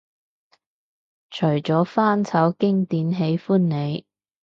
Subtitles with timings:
[1.29, 4.07] 除咗翻炒經典喜歡你